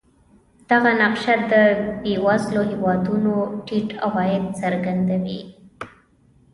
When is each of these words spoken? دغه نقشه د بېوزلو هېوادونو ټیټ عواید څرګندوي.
دغه 0.69 0.91
نقشه 1.01 1.35
د 1.51 1.53
بېوزلو 2.01 2.61
هېوادونو 2.71 3.33
ټیټ 3.65 3.89
عواید 4.05 4.43
څرګندوي. 4.61 5.41